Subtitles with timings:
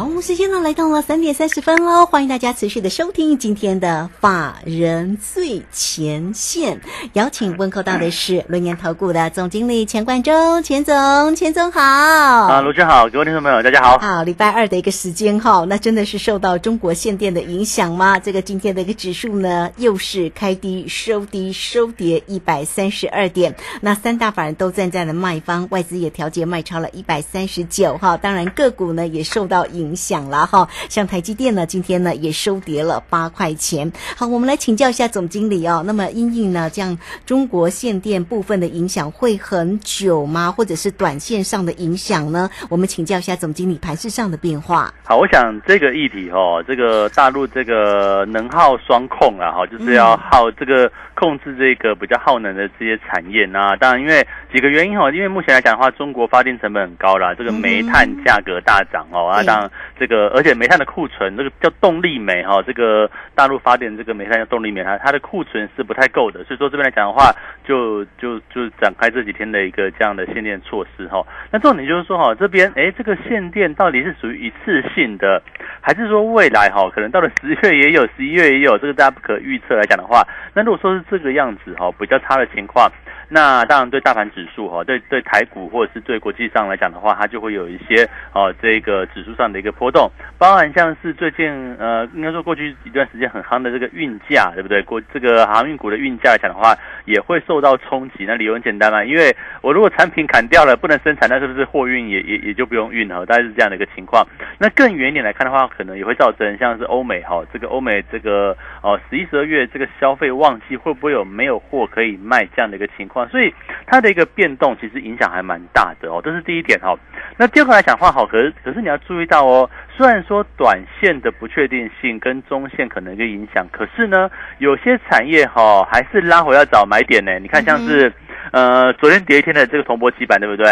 [0.00, 6.80] 好，时间呢来到了三点三十分喽，欢迎大家持续的收听今天的法人最前线，
[7.12, 11.82] 邀请问候到的是轮研投顾的总经理钱冠中，钱总，钱总好。
[11.82, 13.98] 啊，卢军好，各位听众朋友大家好。
[13.98, 18.18] 好，礼拜二的一个时间哈，那真的是受到中国限电的影响吗？
[18.18, 33.90] 这个今天的一个指数呢，又是开低收低收跌一百三十二点，那三大法人都站在了卖方，外资也调节卖超了一百三十九哈，当然个股呢也受到影响了哈，像台积电呢，今天呢也收跌了八块钱。
[34.16, 40.50] 好，我们来请教一下总经理哦，那么因应呢这样中国限电部分的影响会很久吗？
[40.50, 42.48] 或者是短线上的影响呢？
[42.68, 44.92] 我们请教一下总经理盘势上的变化。
[45.04, 53.76] 好，我想这个议题哦，这个大陆这个能耗双控啊，哈，就是要耗这个控制这个比较耗能的这些产业啊。
[53.76, 67.30] 当然，因为几个原因哦，因为目前来讲的话，中国发电成本很高啦，这个煤炭价格大涨哦，啊，当然这个而且煤炭的库存，这个叫动力煤哈，这个大陆发电这个煤炭叫动力煤，它它的库存是不太够的，所以说这边来讲的话，
[67.64, 71.24] 就就就展开这几天的一个这样的限电措施哈。
[71.50, 75.42] 那重点就是说哈，这边哎，这个限电到底是属于一次性的，
[75.80, 82.90] 还是说未来哈，可能到了 十月也有，十一月也有，这个大家不可预测来讲的话，那如果说是这个样子哈，比较差的情况。
[83.32, 94.82] 那当然，对大盘指数哈，对对台股或者是对国际上来讲的话，它就会有一些哦，这个指数上的一个波动，包含像是最近呃，应该说过去一段时间很夯的这个运价，对不对？
[94.82, 98.24] 过这个航运股的运价来讲的话，也会受到冲击。
[98.26, 103.24] 那理由很简单嘛，因为我如果产品砍掉了，不能生产，那是不是货运也也也就不用运了？
[103.26, 104.26] 大概是这样的一个情况。
[104.58, 113.28] 那更远一点来看的话，可能也会造成像是欧美哈，这个欧美这个哦，十一、十二月这个消费旺季会不会有没有货可以卖这样的一个情况？
[113.28, 113.52] 所以
[113.86, 116.96] 它的一个变动其实影响还蛮大的哦，这是第一点哈。
[117.36, 127.38] 那第二个来讲话好，可是可是你要注意到哦，虽然说短线的不确定性跟中线可能一个影响，可是呢，有些产业哈还是拉回要找买点呢。
[127.38, 128.10] 你看像是
[128.52, 130.66] 呃昨天跌一天的这个铜箔基板，对不对？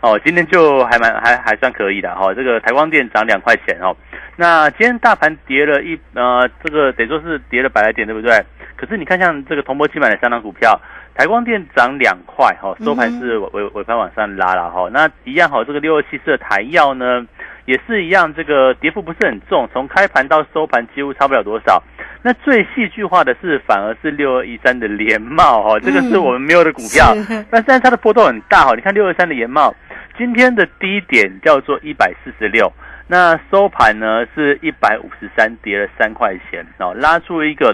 [0.00, 2.32] 哦，今天就还蛮还还算可以的哈。
[2.34, 3.96] 这个台光电涨两块钱哦。
[4.36, 8.32] 那今天大盘跌了一呃，这个得说是跌了百来点，对不对？
[8.76, 10.80] 可是你看像这个同箔基板的三档股票。
[11.14, 14.88] 台光电涨两块哈，收盘是尾尾盘往上拉了哈。
[14.92, 17.26] 那一样哈，这个六二七四的台药呢，
[17.64, 21.82] 也是一样，这个跌幅不是很重，从开盘到收盘几乎差不了多少。
[22.22, 27.12] 那最戏剧化的是，反而是六二一三的联茂哈，这个是我们没有的股票，
[27.50, 28.76] 但是它的波动很大哈。
[28.76, 29.74] 你看六二三的联茂，
[30.18, 32.72] 今天的低点叫做一百四十六，
[33.06, 37.72] 那收盘呢是一百五十三，跌了三块钱哦，拉出一个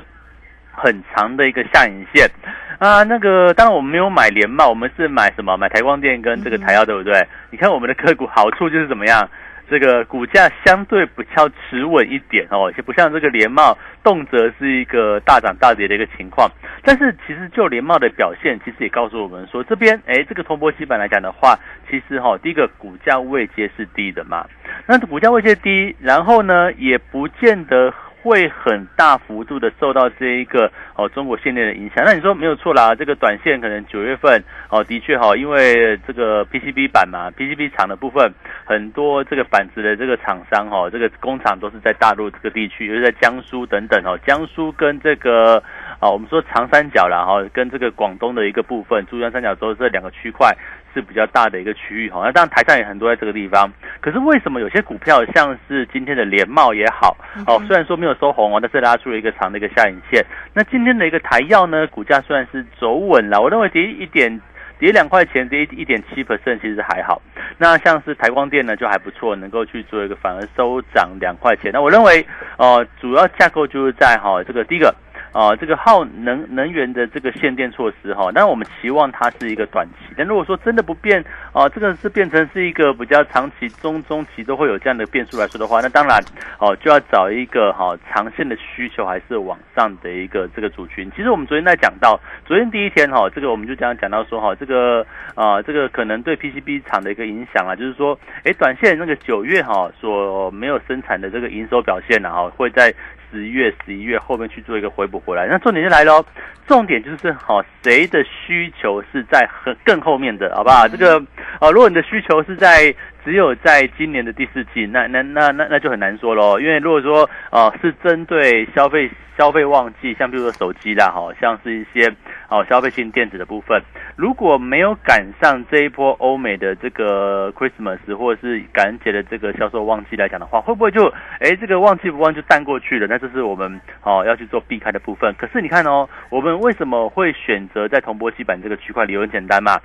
[0.70, 2.30] 很长的一个下影线。
[2.78, 5.56] 啊，那个当然我们没有买联茂，我们是买什么？
[5.56, 7.26] 买台光电跟这个台药，对不对？
[7.50, 9.26] 你看我们的个股好处就是怎么样？
[9.68, 16.50] 这个股价相对比较持稳一点哦，也不像这个联茂动辄是一个大涨大跌的一个情况。
[16.82, 21.58] 但是其实就联茂的表现，其实也告诉我们说，这边哎，这个通波基板来讲的话，
[21.90, 24.46] 其实哈，第一个股价位阶是低的嘛，
[24.86, 27.92] 那股价位阶低，然后呢，也不见得。
[28.24, 38.32] 会很大幅度的受到这一个哦中国限电的影响，那你说没有错啦，这个短线可能九月份哦的确哈，因为这个 PCB 板嘛，PCB 厂的部分
[38.64, 45.62] 很多这个板子的这个厂商哈，这个工厂都是在大陆这个地区，尤其在江苏等等哦，江苏跟这个
[46.00, 50.56] 啊我们说长三角然后跟这个广东的一个部分珠江三角洲这两个区块。
[50.94, 53.68] 是比较大的一个区域哈，那当然台上也很多在这个地方。
[54.00, 57.16] 可是为什么有些股票像是今天的联茂也好
[57.48, 60.24] 哦，虽然说没有收红哦，但是拉出了一个长的一个下影线。
[60.52, 64.40] 那今天的一个台药呢，股价虽然是走稳了，我认为跌一点，
[64.78, 67.20] 跌两块钱，跌一点七 percent 其实还好。
[67.58, 71.72] 那像是台光电呢，就还不错，能够去做一个反而收涨两块钱。
[71.72, 72.24] 那我认为
[72.56, 74.94] 呃，主要架构就是在哈这个第一个。
[75.34, 80.14] 啊，这个耗能能源的这个限电措施哈，那我们期望它是一个短期。
[80.16, 81.22] 但如果说真的不变
[81.52, 86.22] 哦，这个是变成是一个比较长期、中中期都会有这样的变数来说的话，那当然
[86.60, 91.10] 哦就要找一个哈长线的需求还是往上的一个这个族群。
[91.16, 95.04] 其实我们昨天在讲到，昨天第一天哈，这个我们就讲讲到说哈，这个
[95.34, 102.94] 啊这个可能对 PCB 厂的一个影响啊，就是说，哎，短线那个九月哈所没有生产的这个营收表现呢哈，会在。
[103.34, 106.24] 十一月、十一月后面去做一个回补回来，那重点就来喽。
[106.66, 110.86] 重点就是好，谁的需求是在很更后面的，好不好？
[110.88, 111.18] 这个
[111.58, 112.94] 啊，如果你的需求是在。
[113.24, 116.58] 只有在今年的第四季，那那那那那就很难说喽。
[116.60, 122.12] 因为如果说呃是针对消费消费旺季，像比如说手机啦，哈，像是一些
[122.48, 123.80] 哦消费性电子的部分，
[124.16, 131.06] 如果没有赶上这一波欧美的这个 Christmas 或者是感恩节的这个销售旺季来讲的话，会不会就
[131.40, 133.06] 哎这个旺季不旺就淡过去了？
[133.06, 135.34] 那这是我们哦要去做避开的部分。
[135.38, 139.04] 可是你看哦，我们为什么会选择在铜箔基板这个区块？
[139.04, 139.78] 理由很简单嘛。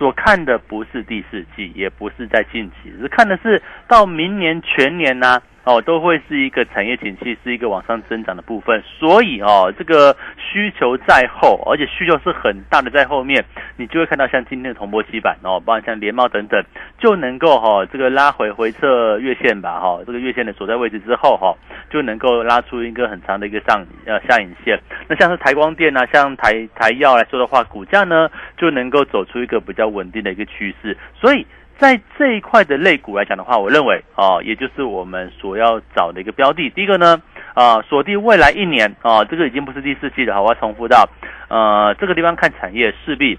[0.00, 5.42] 所看的不是第四季，也不是在近期，是看的是到明年全年呢。
[5.64, 8.82] 哦，都会是一个产业景气，是一个往上增长的部分。
[8.98, 13.44] 所以哦，这个需求在后，而且需求是很大的在后面，
[13.76, 16.64] 你就会看到像今天的铜箔基板哦，包括像联茂等等，
[16.98, 21.54] 就能够哈这个拉回回撤月线吧哈，这个月线的所在位置之后哈，
[21.90, 24.80] 就能够拉出一个很长的一个上呃下影线。
[25.08, 30.96] 那像是台光电啊，像台台药来说的话，股价呢就能够走出一个比较稳定的一个趋势。
[31.14, 31.46] 所以。
[31.80, 36.68] 在这一块的类股来讲的话，我认为啊，也就是我们所要找的一个标的。
[36.68, 37.20] 第一个呢，
[37.54, 41.08] 啊，锁定未来一年啊，这个已经不是第四季了，好我要重复到，
[41.48, 43.38] 呃，这个地方看产业势必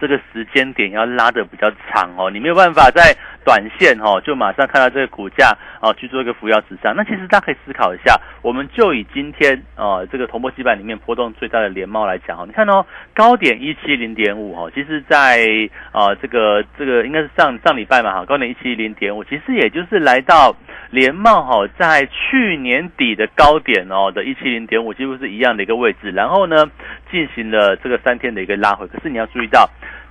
[0.00, 3.14] 这个时间点要拉的比较长哦，你没有办法在。
[3.44, 6.94] 短线哈，就马上看到这个股价啊，去做一个扶摇直上。
[6.96, 12.84] 那其实大家可以思考一下，我们就以今天啊这个铜箔基板里面波动最大的联茂来讲哈，你看哦，
[13.14, 15.46] 高点一七零点五哈，其实在
[15.92, 20.54] 啊这个这个应该是上上礼拜嘛哈，高点一七零点五，其实也就是来到
[20.90, 26.70] 联茂哈在去年底的高点哦的一七零点五，几乎是一样的一个位置，然后呢
[27.10, 29.68] 进行了这个三天的一个拉回，可是你要注意到。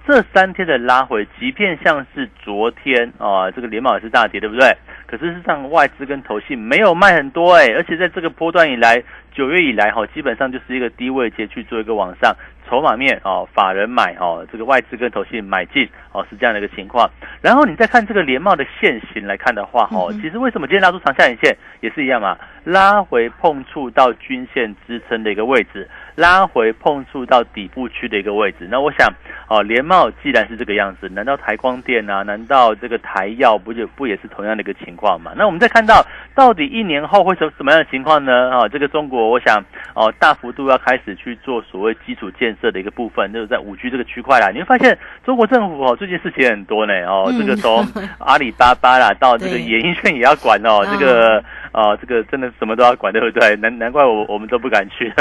[0.07, 4.75] 这三天的拉回，即便像是昨天啊，这个联茂也是大跌，对不对？
[5.05, 9.03] 可是是上外资跟投信没有卖很多哎，而且在这个波段以来，
[9.33, 12.35] 九月以来哈，基本上就是一个低位接去做一个往上。
[12.71, 17.09] 筹码面哦，法人买哦，这个外资跟投信买进哦，是这样的一个情况。
[17.41, 22.37] 然后你再看这个联茂的线型来看的话哦，其实为什么今天拉出长下影线也是一样嘛？
[22.63, 28.67] 拉回碰触到均线支撑的一个位置，拉回碰触到底部区的一个位置。
[28.69, 29.11] 那我想
[29.49, 35.33] 哦，联茂既然是这个样子，难道台光电啊，难道这个台药不就不也是同样的一个情况嘛？
[35.35, 38.49] 那我们再看到到底一年后会什什么样的情况呢？
[38.51, 39.61] 啊，这个中国我想
[39.93, 42.60] 哦，大幅度要开始去做所谓基础建设。
[42.61, 47.85] 这的一个部分就是在五 G 这个区块啦，你会发现中国政府哦最近事情很多呢哦，这个从
[48.19, 53.55] 阿里巴巴啦到这个演艺圈也要管哦，这个哦这个真的什么都要管，对不对？
[53.55, 55.11] 难难怪我我们都不敢去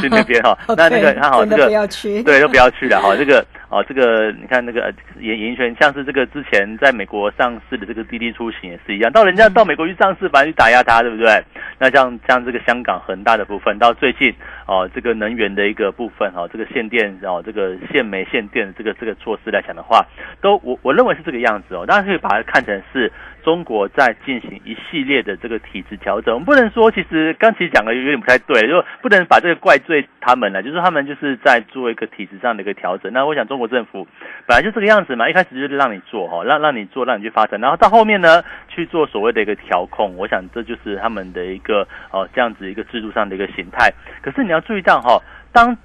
[0.00, 0.56] 去那边哈。
[0.76, 1.66] 那那个看好这个
[2.24, 3.44] 对都不要去了哈，这个。
[3.70, 4.90] 哦，这个你看那个
[5.20, 11.44] 演演艺圈，像是这个之前在美国上市的这个滴滴出行也是一样，到人家到美国去上市，反正去打压他，对不对？
[11.78, 14.34] 那像像这个香港恒大的部分，到最近
[14.68, 20.06] 哦，这个能源的一个部分哈，这个限电哦，这个限煤限电这个这个措施来讲的话，
[20.42, 23.10] 都我我认为是这个样子哦，当然可以把它看成是。
[23.44, 33.10] 中国在进行一系列的这个体制调整，我们不能说，其实刚其实讲的有点不太对，就不能把这个怪罪他们了，就是他们就是在做一个体制上的一个调整。
[33.10, 34.06] 那我想中国政府
[34.44, 43.90] 本来就这个样子嘛，一开始就是让你做哈，让让你做，让你去发展，然后到后面呢去做所谓的一个调控，我想这就是他们的一个哦这样子一个制度上的一个形态。
[44.20, 45.20] 可是你要注意到哈，
[45.52, 45.76] 当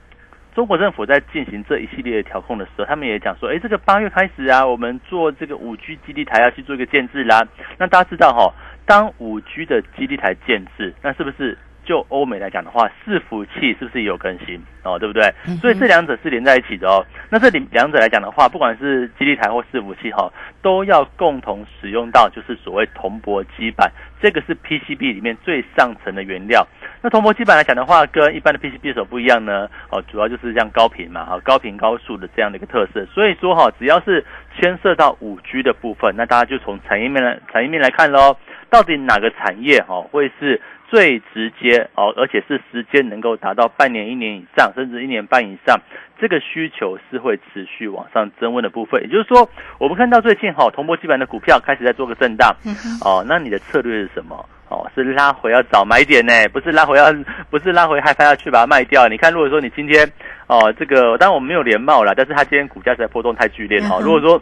[0.54, 7.42] 中国政府在进行这一系列的调控的时候，他们也讲说，哎，这个八月开始啊，我们做这个五 G 基地台要去做一个建制啦。
[7.78, 8.54] 那大家知道哈，
[8.86, 15.00] 当五 G 的基地台建制，那是不是就欧美来讲的话，伺服器是不是也有更新哦？
[15.00, 15.24] 对不对？
[15.60, 17.04] 所以这两者是连在一起的哦。
[17.32, 26.66] 那这里两者来讲的话，不管是基地台或伺服器哈，都要共同使用到就是所谓铜箔基板，这个是 PCB 里面最上层的原料。
[27.04, 33.06] 那铜箔基板来讲的话，跟一般的 PCB 手不一样呢，哦，主要就是像高频嘛，哈，高频高速的这样的一个特色。
[33.08, 34.24] 所以说哈，只要是
[34.56, 38.38] 牵涉到五 G 的部分，那大家就从产业面来产业面来看喽，
[38.70, 45.78] 到底哪个产业哈会是最直接哦，而且是时间能够达到半年、一年以上，甚至一年半以上，
[46.22, 49.02] 这个需求是会持续往上增温的部分。
[49.02, 52.56] 也就是说，我们看到最近哈，铜箔基板的股票开始在做个震荡，
[53.04, 54.46] 哦，那你的策略是什么？
[54.70, 57.14] 哦，是拉回要找买点呢，不是拉回要，
[57.50, 59.08] 不是拉回害怕要去把它卖掉。
[59.08, 60.10] 你看，如果说你今天，
[60.48, 64.00] 哦，这个当然我们没有连帽了，但是它今天股价实在波动太剧烈哈。
[64.02, 64.42] 如果说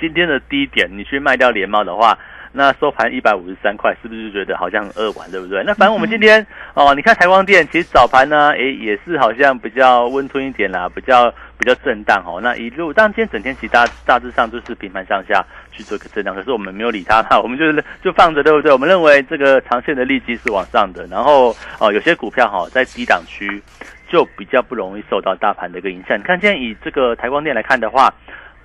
[0.00, 2.18] 今天的低点你去卖掉连帽的话。
[2.52, 5.62] 那收盘一百五十三块，是不是就觉得好像很扼腕，对不对？
[5.64, 12.40] 那反正我们今天哦，你看台光电，其实早盘呢，诶也是好像比较温吞一点啦，比较比较震荡哦。
[12.42, 18.70] 那一路，当然今天整天其实大大致上就是平盘上下去做一个震荡，可是我们没有理它哈， 我们就是就放着，对不对？
[18.70, 23.62] 我们认为这个长线的利基是往上的，然后哦，有些股票哈在低档区
[24.10, 26.18] 就比较不容易受到大盘的一个影响。
[26.18, 28.12] 你看今天以这个台光电来看的话。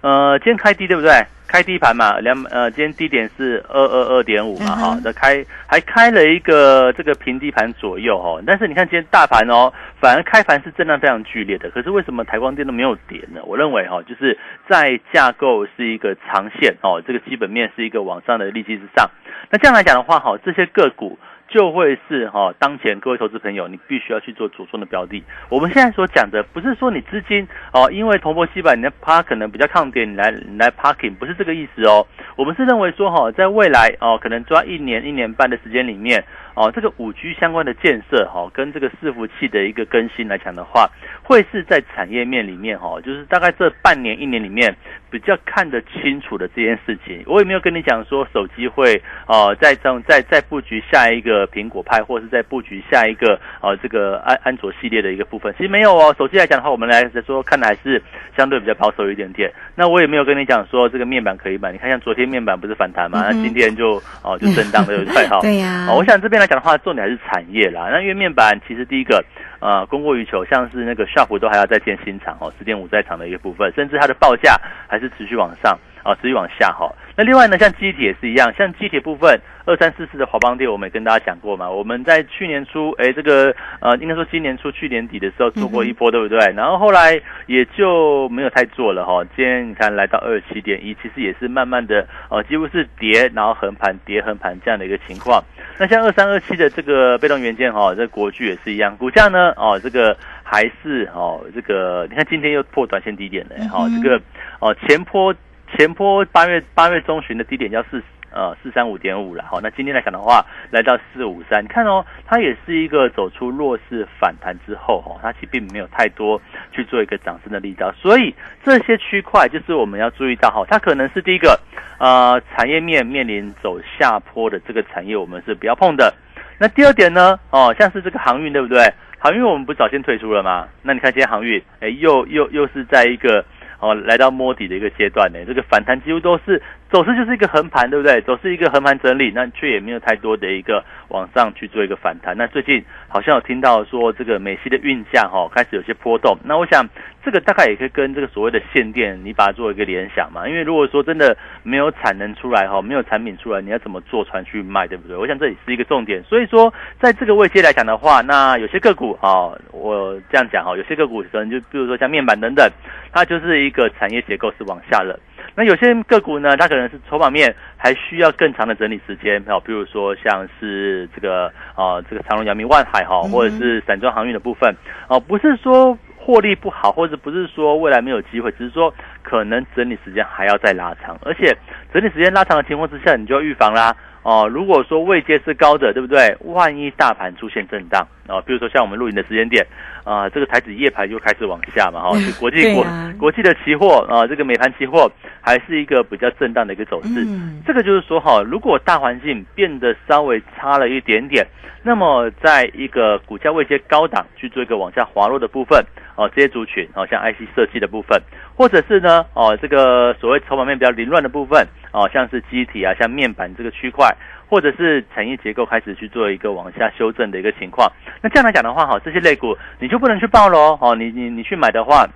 [0.01, 1.12] 呃，今天开低对不对？
[1.48, 13.39] 开低盘嘛，两呃，今天低点是二二二点五嘛，哈，那开还开了一个这个平低盘左右哈，但是你看今天大盘哦，反而开盘是震荡非常剧烈的，可是为什么台光电都没有跌呢？
[13.46, 14.38] 我认为哈，就是
[14.68, 19.10] 在架构是一个长线哦，这个基本面是一个往上的利基之上，
[19.50, 21.18] 那这样来讲的话哈，这些个股。
[21.50, 25.24] 就会是哈，当前各位投资朋友，你必须要去做主动的标的。
[25.50, 32.06] 我们现在所讲的，不是说你资金哦，因为铜箔西板你的趴可能比较抗跌，你来你来 parking，不是这个意思哦。
[32.36, 36.24] 我们是认为说哈，在未来哦，可能抓一年一年半的时间里面
[36.57, 40.89] 哦，这个五 G 相关的建设哈，跟这个伺服器的一个更新来讲的话，
[41.21, 44.75] 会是在产业面里面哈，就是大概这半年一年里面
[45.11, 47.23] 比较看得清楚的这件事情。
[47.27, 51.37] 我也没有跟你讲说手机会哦，在这在在布局下一个。
[51.47, 56.13] 苹果派，或是在布局下一个呃这个安安卓系列的一个部分，其实没有哦。
[56.17, 58.01] 手机来讲的话，我们来说看的还是
[58.35, 59.51] 相对比较保守一点点。
[59.75, 65.41] 那我也没有跟你讲说这个面板可以买，你看像昨天面板不是反弹嘛，那今天就哦就震荡的 对好。
[65.41, 65.87] 对呀。
[65.91, 67.89] 我想这边来讲的话，重点还是产业啦。
[67.92, 69.24] 那因为面板其实第一个
[69.60, 74.56] 呃供过于求，像是那个 s h o p 都还要再建新厂哦，十点五在厂的一个部分，甚至它的报价
[74.88, 75.77] 还是持续往上。
[76.07, 76.89] 啊，持续往下哈。
[77.17, 81.69] 那另外呢，像机体也是一样，像机体部分二三四四的华邦电，我们也跟大家讲过嘛。
[81.69, 86.37] 我们在去年初，哎，这个呃，应该说今年初、去年底的时候做过一波，对不对？
[86.55, 89.21] 然后后来也就没有太做了哈。
[89.35, 95.43] 今天你看来到二七点一，其实也是慢慢的呃，几乎是跌，然后横盘跌横盘这样的一个情况。
[95.77, 104.21] 那像二三二七的这个被动元件哈，这国巨也是一样，股价呢哦，这个还是哦，这个你看今天又破短线低点了哈，这个
[104.59, 105.33] 哦前坡。
[105.75, 118.33] 前坡八月八月中旬的低点叫四呃四三五点五了，好，那今天来讲的话，来到四五三，你看哦，它也是一个走出弱势反弹之后，哈，它其实并没有太多去做一个涨升的力道，所以
[118.63, 121.59] 这些区块就是我们要注意到，哈，它可能是第一个
[122.00, 126.13] 呃产业面面临走下坡的这个产业，我们是不要碰的。
[126.59, 128.81] 那第二点呢，哦，像是这个航运，对不对？
[129.19, 130.67] 航运我们不早先退出了吗？
[130.81, 133.43] 那你看今天航运，哎，又又又是在一个。
[133.79, 138.22] 哦，来到摸底的一个阶段呢，这个反弹几乎都是走势就是一个横盘，对不对？
[138.22, 142.36] 走势一个横盘整理，那却也没有太多的一个往上去做一个反弹。
[142.38, 146.88] 那最近好像有听到说这个美系的运价哈开始有些波动，那我想
[147.24, 150.48] 这个大概也可以跟这个所谓的限电，你把它做一个联想嘛。
[150.48, 155.17] 因为如果说真的没有产能出来哈，没有产品出来，你要怎么坐船去卖，对不对？
[155.17, 156.24] 我想这也是一个重点。
[156.24, 162.65] 所以说，在这个位阶来讲的话，那有些个股哈，我这样讲哈，有些个股可能就比如说像面板等等，
[163.12, 165.20] 它就是一个产业结构是往下了，
[165.56, 174.75] 那有些个股呢，它可能是筹码面还需要更长的整理时间，好，比如说像是这个啊，这个长隆、阳明、万海哈，或者是散装航运的部分，
[175.08, 181.56] 哦，不是说获利不好，或者不是说未来没有机会，只是说可能整理时间还要再拉长，而且
[181.94, 183.96] 整理时间拉长的情况之下，你就要预防啦。
[184.24, 186.36] 哦，如果说位阶是高的，对不对？
[186.42, 189.65] 万一大盘出现震荡啊，比如说像我们录影的时间点
[190.03, 192.86] 啊，这个台子夜盘就开始往下嘛，哈，国际 国
[193.17, 197.25] 国际的期货啊，这个美盘期货还是一个比较震荡的一个走势。
[197.65, 201.46] 这个就是说哈，如果大环境变得稍微差了一点点，
[201.84, 205.84] 那么在一个股价位阶高档去做一个往下滑落的部分
[206.15, 208.22] 哦，这些族群哦，像 IC 设计的部分，
[208.55, 211.65] 或者是呢哦，这个所谓筹码面比较凌乱的部分。
[211.93, 214.13] 哦，像是机体啊，像面板这个区块，
[214.50, 217.92] 或者是产业结构开始去做一个往下修正的一个情况。
[218.22, 220.77] 那这样来讲的话，哈，这些类股你就不能去报喽。
[220.82, 222.08] 哦，你你你去买的话，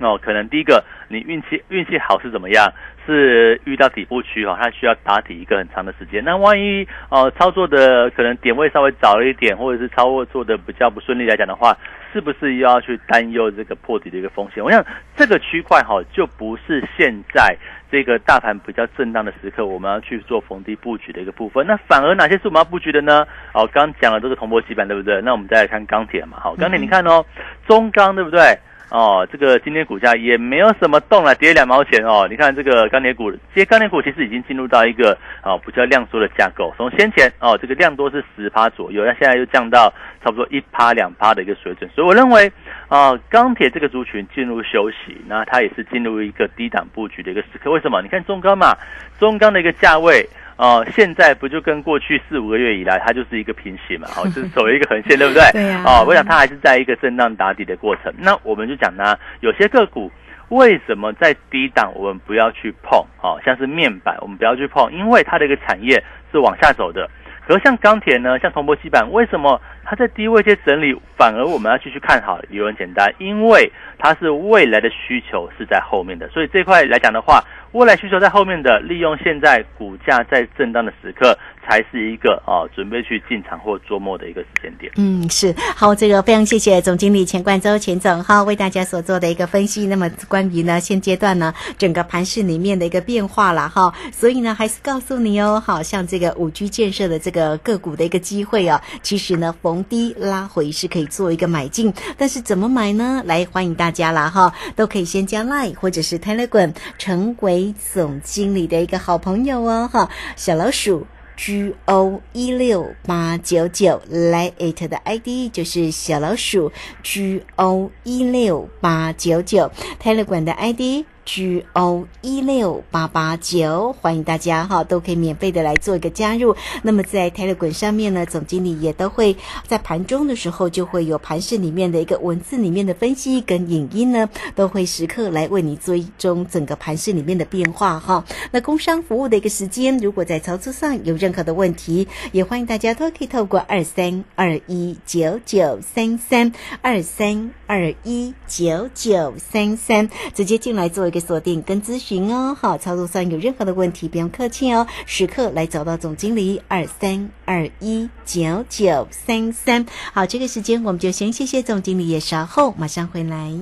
[0.00, 2.72] 哦，可能第一个你运气运气好是怎么样？
[3.06, 6.24] 是遇到底部区哈，它需要打底一个很长的时间。
[6.24, 11.76] 那万一哦操作的可能点位稍微早了一点，或者是操作做的比较不顺利来讲的话，
[12.12, 14.60] 是不是又要去担忧这个破底的一个风险？
[14.64, 14.84] 我想
[15.14, 17.56] 这个区块哈，就不是现在
[17.92, 21.64] 这个大盘比较震荡的时刻，我们要去做逢低布局的一个部分。
[21.64, 23.24] 那反而哪些是我们要布局的呢？
[23.54, 25.22] 哦，刚讲了这个铜箔基板，对不对？
[25.22, 26.40] 那我们再来看钢铁嘛。
[26.40, 27.24] 好，钢铁你看哦，
[27.68, 28.58] 中钢对不对？
[28.88, 32.26] 哦，这个今天股价也没有什么动了，跌两毛钱哦。
[32.30, 36.72] 你看这个钢铁股，这些钢铁股其实已经进入到一个哦比较量缩的架构。
[36.76, 41.90] 从先前哦这个量多是十趴左右，那现在又降到差不多一趴两趴的一个水准。
[41.94, 42.50] 所以我认为
[42.88, 47.72] 啊，钢铁这个族群进入休息，那它也是进入一个低档布局的一个时刻。
[47.72, 48.00] 为什么？
[48.02, 48.76] 你看中钢嘛，
[49.18, 50.24] 中钢的一个价位。
[50.56, 55.42] 哦，现在不就跟过去四五个月以来，它就是一个平行嘛，哦，就是走一个横线， 对不对？
[55.52, 55.82] 对呀。
[55.84, 58.12] 哦，我想它还是在一个震荡打底的过程。
[58.18, 60.10] 那我们就讲呢，有些个股
[60.48, 62.98] 为什么在低档我们不要去碰？
[63.22, 67.08] 哦，像是面板，我们不要去碰，因为它的一个产业是往下走的。
[67.46, 72.38] 可是像钢铁呢，像铜箔基板，为什么它在低位阶整理，反而我们要继续看好？
[72.50, 77.42] 理由很简单，因为它是未来的需求是在后面的，所以这块来讲的话。
[77.72, 81.36] 未来需求在后面的，利用现在股价在震荡的时刻。
[81.68, 84.92] 才是一个啊，准备去进场或做末的一个时间点。
[84.94, 89.84] 嗯，是好，这个非常谢谢总经理钱冠周钱总哈，为大家所做的一个分析。
[89.84, 103.22] 那么关于呢现阶段呢整个盘市里面的一个变化了哈，所以呢还是告诉你哦，好像这个五 G 建设的这个个股的一个机会啊，其实呢逢低拉回是可以做一个买进，但是怎么买呢？
[103.26, 111.06] 来欢迎大家啦哈，都可以先加 Line 或者是 Telegram 成为总经理的一个好朋友哦哈，小老鼠。
[111.38, 119.70] G O 一六八九九来 it 的 ID 就是小老鼠 GO 一六八九九
[120.02, 121.04] Telegram 的 ID。
[121.26, 126.54] G O 一六八八九，欢迎大家哈，都可以免费的来做一个加入。
[126.82, 138.24] 那么在 Telegram 上面呢，总经理也都会在盘中的时候就会有盘市里面的一个文字里面的分析跟影音呢，都会时刻来为你追踪整个盘市里面的变化哈。
[138.52, 146.52] 那工商服务的一个时间，如果在操作上有任何的问题，也欢迎大家都可以透过二三二一九九三三
[146.82, 151.15] 二三二一九九三三直接进来做一个。
[151.20, 159.86] 锁定跟咨询哦，好，操作上有任何的问题，不用客气哦，时刻来找到总经理二三二一九九三三。
[160.12, 163.52] 好，这个时间我们就先谢谢总经理，也稍后马上回来。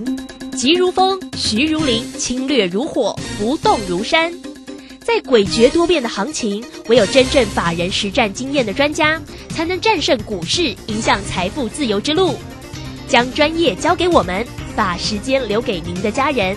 [0.56, 4.32] 急如风，徐如林，侵略如火，不动如山。
[5.00, 9.20] 在诡谲多变的行情，唯有真正法人实战经验的专家，
[9.50, 12.34] 才能战胜股市，迎向财富自由之路。
[13.06, 16.56] 将专业交给我们，把时间留给您的家人。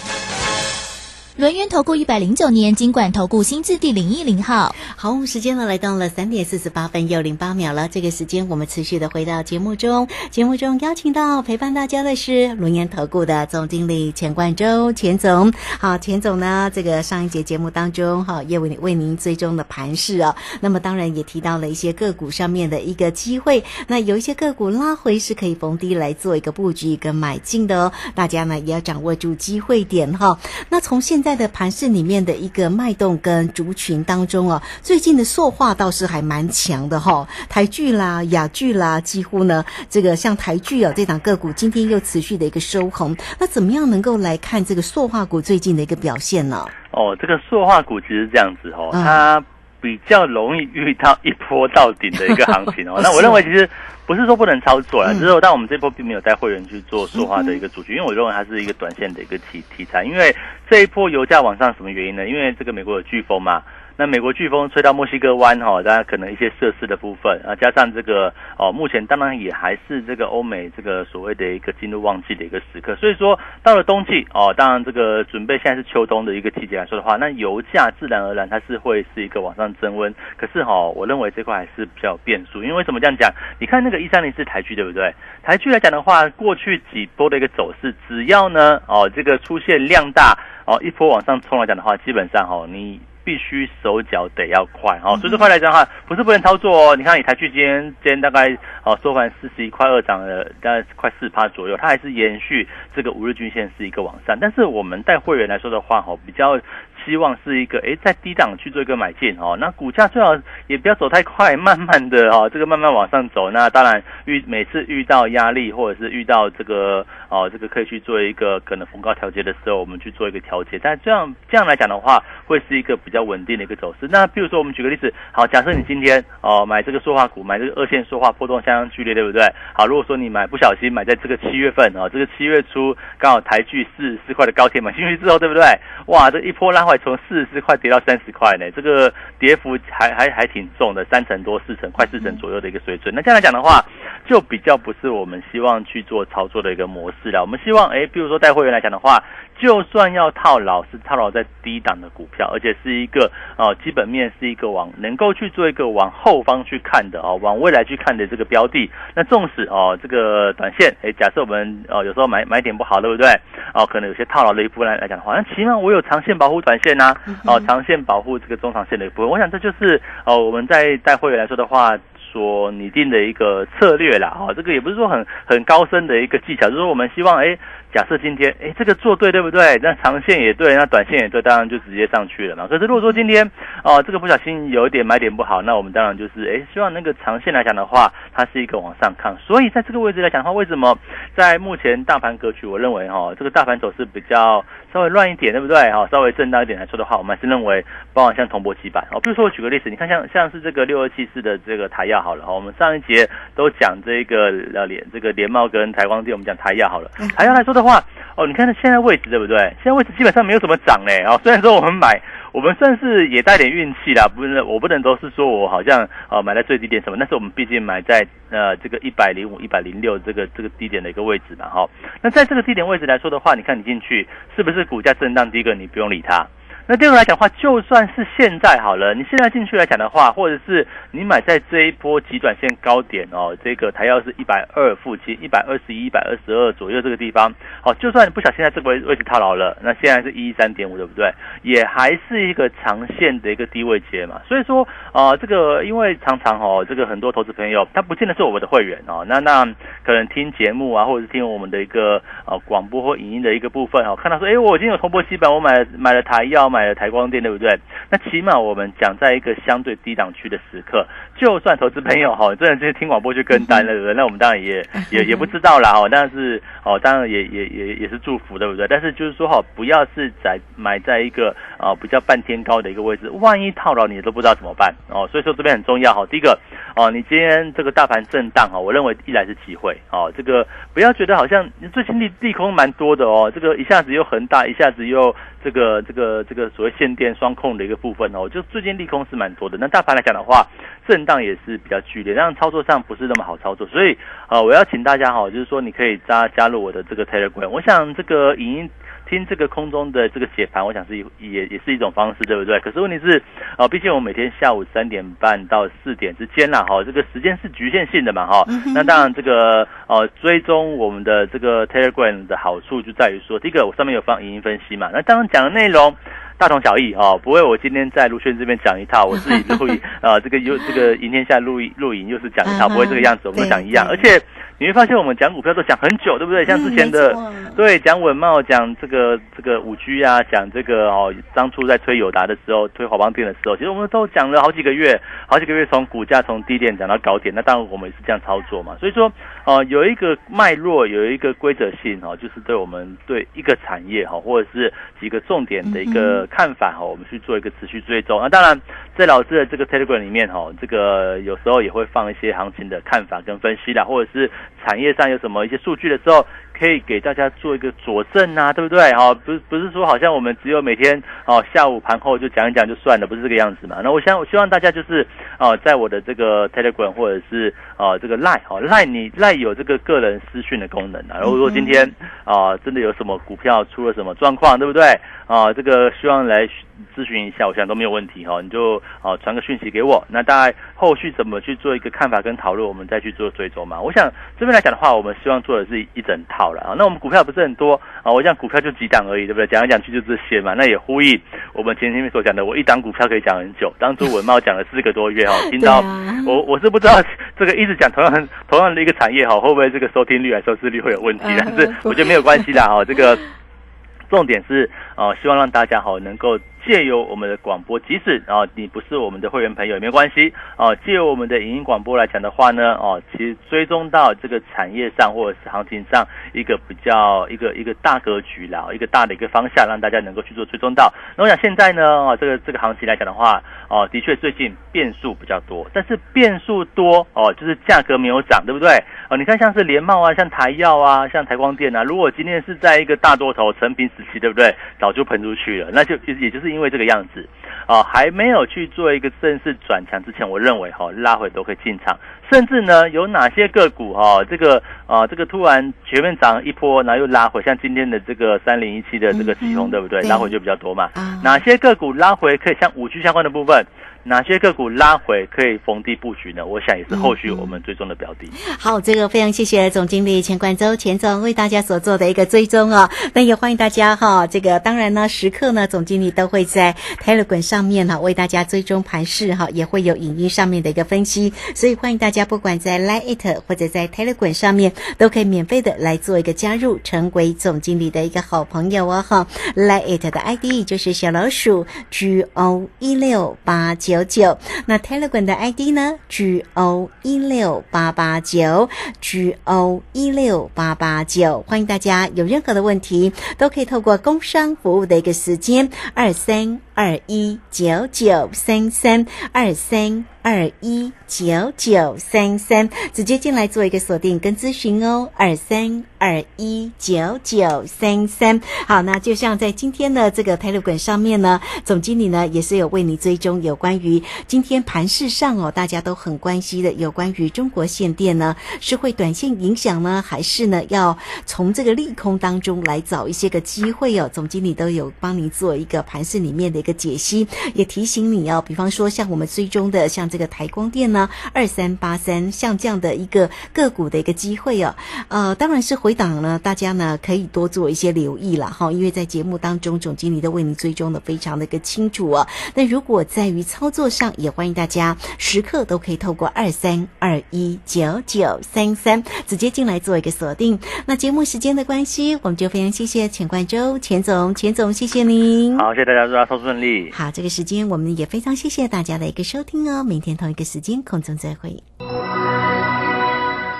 [1.41, 7.87] 轮源投顾一百零九年金管投顾新字第零一零号，好，我们时间呢来到了三点四十八分又零八秒了。
[7.87, 15.51] 这个时间我们持续的回到节目中，节目中邀请到陪伴大家的是轮源投顾的总经理钱冠周钱总。
[15.79, 23.63] 好，钱总呢，这个上一节节目当中哈，也为为您追踪的盘势啊，那么当然也提到了一些个股上面的一个机会。
[23.87, 30.37] 那有一些个股拉回是可以逢低来做一个布局跟买进的哦，大家呢也要掌握住机会点哈。
[30.69, 46.65] 那从现在的盘市里面的一个脉动跟族群当中哦，最近的塑化倒是还蛮强的哈，台剧啦、雅剧啦，几乎呢这个像台剧哦这档个股今天又持续的一个收红，那怎么样能够来看这个塑化股最近的一个表现呢？
[46.91, 49.43] 哦，这个塑化股其实这样子哦，它
[49.81, 52.99] 比较容易遇到一波到顶的一个行情哦。
[53.03, 53.67] 那我认为其实。
[54.07, 60.03] 不是说不能操作啦，只是但我们这波并没有带会员去做说话的一个主角，因为我认为它是一个短线的一个题题材。
[60.03, 60.35] 因为
[60.69, 62.27] 这一波油价往上什么原因呢？
[62.27, 63.63] 因为这个美国有飓风嘛。
[63.97, 80.13] 那美国飓风吹到墨西哥湾哈，大家可能一些设施的部分啊，加上这个哦，目前当然也还是这个欧美这个所谓的一个进入旺季的一个时刻，所以说到了冬季哦，当然这个准备现在是秋冬的一个季节来说的话，那油价自然而然它是会是一个往上增温。
[80.35, 83.31] 可是哈，我认为这块还是比较有变数，因为为什么这样讲？
[83.59, 85.13] 你看那个一三零四台剧对不对？
[85.43, 92.99] 台剧来讲的话，过去几波的一个走势，只要呢哦这个出现量大哦一波往上冲来讲的话，基本上哈你。
[93.23, 95.17] 必须手脚得要快哦。
[95.17, 96.95] 所以这块来讲的话，不是不能操作哦。
[96.95, 104.37] 你看，你台区今天今天大概哦收盘四十一块二，涨了大概快四趴左右，它还是延续这个五日均线是一个往上。
[104.39, 106.59] 但是我们带会员来说的话，哈，比较。
[107.05, 110.35] 希望是一个诶，在低档去做一个买进哦，那股价最好
[110.67, 113.49] 也不要走太快， 慢慢的哦，这个慢慢往上走。
[113.51, 120.77] 那当然遇每次遇到压力或者是遇到这个哦，这个可以去做一个可能逢高调节的时候，我们去做一个调节。
[120.81, 124.07] 但这样这样来讲的话，会是一个比较稳定的一个走势。
[124.11, 129.41] 那比如说我们举个例子，好，假设你今天哦买这个塑化股，买这个二线塑化波动相当剧烈，对不对？
[129.73, 135.63] 好，如果说你买不小心买在这个七月份哦，这个七月初刚好台剧四十四块的高铁买进去之后，对不对？
[136.07, 136.81] 哇，这一波拉。
[136.97, 143.13] 从四十块跌到三十块呢，这个跌幅还还还挺重的，三成多、四成、快四成左右的一个水准。
[143.13, 143.83] 那这样来讲的话，
[144.27, 147.41] 就比较不是我们希望去做操作的一个模式了。
[147.41, 149.23] 我们希望，哎，比如说带会员来讲的话。
[149.59, 158.89] 就算要套牢，是套牢在低档的股票，而且是一个哦，基本面是一个往能够去做一个往后方去看的哦，往未来去看的这个标的。
[159.13, 163.29] 那纵使哦，这个短线，哎，假设我们哦有时候买买点不好，对不对？
[163.73, 167.13] 哦，可能有些套牢的一部分来来讲的话，那起码我有长线保护短线呐，
[167.45, 169.29] 哦，长线保护这个中长线的一部分。
[169.29, 171.97] 我想这就是哦，我们在带会员来说的话。
[172.33, 177.57] 所拟定的一个策略啦，哈，这个也不是说很很高深的一个技巧，就是说我们希望，哎，
[177.93, 179.77] 假设今天，哎，这个做对，对不对？
[179.81, 182.67] 那长线也对，那短线也对，当然就直接上去了嘛。
[182.67, 183.49] 可是如果说今天，
[183.83, 189.35] 哦，这个不小心有一点买点不好，那我们当然就是，哎，希望那个长线来讲的话，它是一个往上看。
[189.45, 190.97] 所以在这个位置来讲的话，为什么
[191.35, 194.63] 在目前大盘格局，我认为哈，这个大盘走势比较。
[194.93, 195.89] 稍微乱一点，对不对？
[195.89, 197.81] 哈，稍微震荡一点来说的话，我们还是认为，
[198.13, 199.21] 包含像铜箔基板哦。
[199.21, 202.51] 比如说，我举个例子，你看像像是这个六二七四的这个台药好了哈。
[202.51, 203.25] 我们上一节
[203.55, 207.09] 都讲这个呃联这个联茂跟台光电，我们讲台药好了。
[207.37, 208.03] 台药来说的的话，
[208.35, 209.57] 哦，你看它现在位置对不对？
[209.81, 211.39] 现在位置基本上没有什么涨嘞哦。
[211.43, 212.21] 虽然说我们买。
[212.53, 221.87] 我们算是也带点运气啦，不是我不能都是说我好像呃买在最低点什么，但是我们毕竟买在呃这个一百零五、一百零六这个这个低点的一个位置嘛，哈。
[222.21, 225.49] 那在这个低点位置来说的话，你看你进去是不是股价震荡？
[225.49, 226.45] 第一个你不用理它。
[226.91, 237.49] 那第二个来讲的话，就算是现在好了，你现在进去来讲的话，或者是你买在这一波极短线高点哦，这个台药是一百二附近，一百二十一、一百二十二左右这个地方，
[237.81, 241.31] 好，就算你不小心在这个位位置套牢了，那现在是一一三点五，对不对？
[241.61, 244.41] 也还是一个长线的一个低位阶嘛。
[244.45, 249.63] 所以说，啊，这个因为常常哦，这个很多投资朋友他不见得是我们的会员哦，那那
[250.03, 256.80] 可能听节目啊，或者是听我们的一个呃广播或影音的一个部分哦，看到说，哎，我已经有通波基本，我买买了台药，买。
[256.81, 257.79] 买了台光电对不对？
[258.09, 261.05] 那起码我们讲在一个相对低档区的时刻，
[261.37, 264.13] 就算投资朋友哈，真的就是听广播就跟单了，对不对？
[264.17, 268.87] 那我们当然也也也不知道啦哈，但是哦，当然也也也也是祝福，对不对？
[268.87, 275.29] 但是就是说哈，不要是在买在一个啊比较半天高的一个位置，万一套牢你都不知道怎么办哦。
[275.31, 276.25] 所以说这边很重要哈。
[276.31, 276.57] 第一个
[276.95, 285.35] 哦，你今天这个大盘震荡哈，我认为一来是机会哦，这个不要觉得好像最近利利空蛮多的哦，这个一下子又恒大，一下子又。
[285.63, 289.77] 这个这个这个所谓限电双控的一个部分哦，就最近利空是蛮多的。
[289.77, 290.65] 那大盘来讲的话，
[291.07, 293.85] 震荡也是比较剧烈，让操作上不是那么好操作。
[293.85, 294.17] 所以
[294.49, 297.69] 呃，我要请大家哈，就是说你可以加加入我的这个 Telegram。
[297.69, 298.89] 我想这个影音。
[299.31, 301.23] 听这个空中的这个解盘，我想是也
[301.67, 302.77] 也是一种方式，对不对？
[302.81, 303.41] 可是问题是，
[303.77, 308.65] 哦，毕竟我们每天下午三点半到四点之间啦，哈，这个时间是局限性的嘛，哈。
[308.93, 316.13] 那当然，这个呃，追踪我们的这个 Telegram 的好处就在于说，第一个我上面有放影音分析嘛，那当然讲的内容
[316.57, 324.37] 大同小异啊，不会我今天在卢轩这边讲一套，我自己录影啊， 这个又这个赢天下录录影又是讲一套，不会这个样子，我们都讲一样，而且。
[324.81, 326.65] 你会发现我们讲股票都讲很久，对不对？
[326.65, 327.37] 像之前的
[327.77, 337.53] 对讲稳茂，讲这个这个五 G 啊，讲这个哦，当初在推友达的时候，推华邦电的时候，其实我们都讲了好几个月，好几个月从股价从低点讲到高点。
[337.53, 338.97] 那当然我们也是这样操作嘛。
[338.99, 339.31] 所以说，
[339.65, 348.41] 呃，有一个脉络，有一个规则性哦，就是对我们对一个产业哈，或者是几个重点的一个看法哈，我们去做一个持续追踪。
[348.41, 348.81] 那当然，
[349.15, 354.49] 在老师的这个 Telegram 里面哈，这个有时候也会放一些行情的看法跟分析啦，或者是。
[354.85, 356.45] 产业上有什么一些数据的时候，
[356.81, 359.13] 可以给大家做一个佐证啊，对不对？
[359.13, 363.97] 哈，不是不是说好像我们只有每天哦下午盘后就讲一讲就算了，不是这个样子嘛？
[364.03, 365.25] 那我想我希望大家就是
[365.59, 371.37] 哦，在我的这个 Telegram 或者是哦这个 Line 哦 Line 你 Line 有这个个人私讯的功能啊。
[371.43, 372.11] 如果说今天
[372.45, 375.03] 啊真的有什么股票出了什么状况，对不对？
[375.45, 376.67] 啊，这个希望来
[377.13, 378.61] 咨询一下，我想都没有问题哈。
[378.61, 383.99] 你就啊传个讯息给我，那大概后续怎么去做一个看法跟讨论，我们再去做追踪嘛。
[384.01, 386.95] 我想这边来讲的话，我们希望做的是一整套票了啊。
[386.97, 389.67] 那我们股票不是很多啊，我讲股票就几档而已，对不对？
[389.67, 390.73] 讲来讲去就这些嘛。
[390.73, 391.39] 那也呼应
[391.73, 393.93] 我们前面所讲的，我一档股票可以讲很久。
[393.99, 396.01] 当初文茂讲了四个多月哈， 听到
[396.45, 397.21] 我我是不知道
[397.57, 401.45] 这个一直讲同样同样的一个产业哈，会不会这个收听率啊收视率会有问题？
[401.57, 403.37] 但是我觉得没有关系啦哈，这个
[404.29, 406.57] 重点是哦，希望让大家好能够。
[406.85, 410.95] 借由我们的广播，即使啊你不是我们的会员朋友也没关系哦。
[411.05, 421.13] 借由我们的影音广播来讲的话呢，哦，其实追踪到这个产业上或者是行情上一个比较一个一个大格局啦，一个大的一个方向，让大家能够去做追踪到。
[421.37, 428.89] 那我想现在呢，哦，这个这个行情来讲的话，哦，的确最近变数比较多，但是变数多哦，就是价格没有涨，对不对？
[429.29, 434.73] 哦，你看像是联茂啊，像台药啊，像台光电啊，如果今天是在一个大多头成平时期，对不对？
[434.99, 436.70] 早就喷出去了，那就其实也就是。
[436.71, 437.47] 因为这个样子，
[437.85, 442.17] 啊，还没有去做一个正式转强之前，我认为哈拉回都可以进场，
[442.51, 444.81] 甚至呢有哪些个股哈，这个
[445.11, 450.21] 啊这个突然前面涨一波，然后又拉回，像今天的这个三零一七的这个起红，对不对？
[450.21, 451.09] 拉回就比较多嘛。
[451.43, 453.85] 哪些个股拉回可以像五 G 相关的部分？
[454.23, 456.63] 哪些个股拉回可以逢低布局呢？
[456.63, 458.47] 我想也是后续我们追踪的标的。
[458.77, 463.09] 好，这个非常谢谢总经理钱冠洲钱总为大家所做的一个追踪啊。
[463.33, 471.51] 那也欢迎大家哈，这个当然呢，时刻呢，总经理都会在 Telegram 上面哈为大家追踪盘势哈，也会有影音上面的一个分析。
[471.73, 479.47] 所以欢迎大家不管在 Lite 或者在 Telegram 上面，都可以免费的来做一个加入，成为总经理的一个好朋友哦哈。
[479.75, 484.11] Lite 的 ID 就是小老鼠 G O 一六八九。
[484.11, 488.89] 九九，那 Telegram 的 ID 呢？G O 一六八八九
[489.21, 500.25] ，G O 一六八八九，欢迎大家有任何的问题，都可以透过工商服务的一个时间二三二一九九三三二三。
[500.43, 505.29] 二一九九三三，直接进来做一个锁定跟咨询哦。
[505.35, 524.27] 二三二一九九三三，好，那就像在今天的这个 tele 本上面呢，总经理呢也是有为你追踪有关于今天盘市上哦，大家都很关心的有关于中国限电呢，是会短线影响呢，还是呢要从这个利空当中来找一些个机会哦？
[524.33, 530.31] 总经理都有帮你做一个盘市里面的一个解析，也提醒你哦，比方说像我们追踪的像。
[530.31, 534.95] 这个台光电呢，二三八三，像这样的一个个股的一个机会哦，
[535.27, 542.47] 呃，当然是回档呢，大家呢可以多做一些留意了哈，因为在节目当中，总经理都为你追踪的非常的一个清楚哦。
[542.75, 550.79] 那如果在于操作上，也欢迎大家时刻都可以透过二三二一九九三三直接进来做一个锁定。
[551.07, 555.77] 那节目时间的关系，我们就非常谢谢钱冠洲钱总，钱总谢谢您。
[555.77, 557.11] 好，谢谢大家，祝大家操作顺利。
[557.11, 560.21] 好，这个时间我们也非常谢谢大家的一个收听哦，明。
[560.21, 561.83] 天同一个时间空中再会。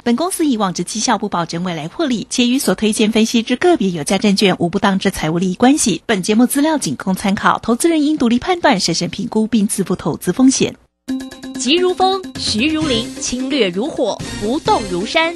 [0.04, 6.02] 本公司以往之绩效不保证未来获利，且与所推荐分析之个别有价证券无不当之财务利益关系。
[6.08, 10.76] 本节目资料仅供参考，投资人应独立判断、审慎评估并自负投资风险。
[11.60, 15.36] 急如风，徐如林，侵略如火，不动如山。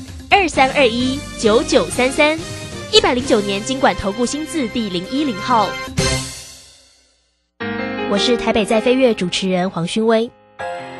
[0.33, 2.39] 二三二一九九三三，
[2.93, 5.69] 一百零九年经管投顾新字第零一零号。
[8.09, 10.31] 我是台北在飞跃主持人黄勋威。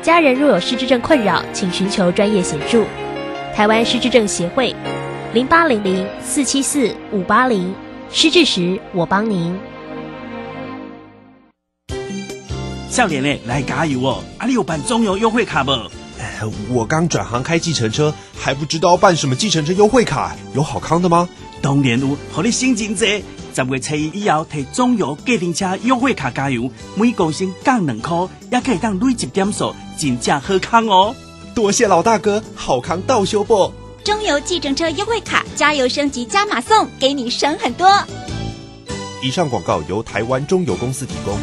[0.02, 2.84] 家人若有失智症困扰，请寻求专业协助。
[3.54, 4.76] 台湾失智症协会，
[5.32, 7.74] 零八零零四七四五八零。
[8.10, 9.58] 失智时，我帮您。
[12.90, 14.22] 少年嘞，来加油哦！
[14.36, 15.72] 啊，你有办中油优惠卡不？
[16.68, 21.28] 我刚转行开计程车，还不知道办什么计程车优惠卡，有好康的吗？
[21.60, 23.22] 当然有，和你心情这。
[23.54, 31.14] 十月初一以后，提中油计程车优惠卡加油，每公升降两块，也可以当累积点数，真正好康哦！
[31.54, 33.70] 多谢老大哥，好康到修不？
[34.02, 37.86] 中油计程车优惠卡，加油升级加码送，给你省很多。
[39.22, 41.38] 以上广告由台湾中油公司提供。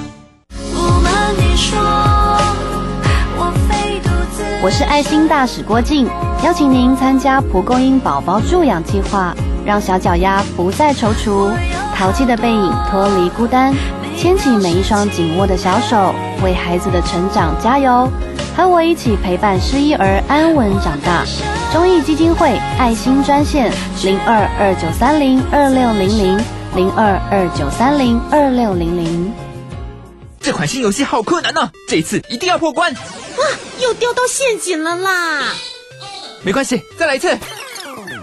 [4.62, 6.06] 我是爱心大使郭靖，
[6.44, 9.34] 邀请您参加蒲公英宝宝助养计划，
[9.66, 11.50] 让小脚丫不再踌躇。
[11.96, 13.74] 淘气的背影，脱离孤单，
[14.18, 18.10] 牵起每一双紧握的小手，为孩子的成长加油，
[18.54, 21.24] 和我一起陪伴失依儿安稳长大。
[21.72, 23.72] 中义基金会爱心专线
[24.04, 26.38] 零二二九三零二六零零
[26.76, 29.32] 零二二九三零二六零零。
[30.42, 32.94] 这款新游戏好困难呢、这次一定要破关。
[33.38, 33.42] 啊，
[33.82, 35.54] 又掉到陷阱了啦！
[36.44, 37.38] 没关系，再来一次。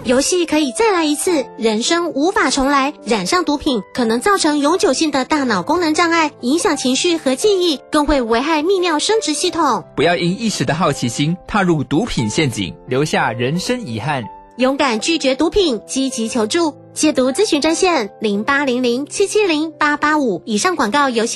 [0.05, 2.95] 游戏可以再来一次，人生无法重来。
[3.05, 9.85] 染上毒品可能造成永久性的大脑功能障碍，影响情绪和记忆，更会危害泌尿生殖系统。
[9.97, 14.23] 不要因一时的好奇心踏入毒品陷阱，留下人生遗憾。
[14.59, 16.75] 勇敢拒绝毒品，积极求助。
[16.95, 20.41] 戒毒咨询专线零八零零七七零八八五。
[20.47, 21.35] 以上广告有请。